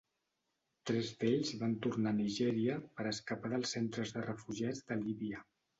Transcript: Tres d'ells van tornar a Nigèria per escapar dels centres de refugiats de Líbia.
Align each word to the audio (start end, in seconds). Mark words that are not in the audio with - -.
Tres 0.89 1.11
d'ells 1.23 1.51
van 1.61 1.75
tornar 1.87 2.15
a 2.15 2.19
Nigèria 2.23 2.81
per 2.97 3.09
escapar 3.13 3.55
dels 3.55 3.79
centres 3.79 4.19
de 4.19 4.29
refugiats 4.31 4.87
de 4.91 5.03
Líbia. 5.07 5.51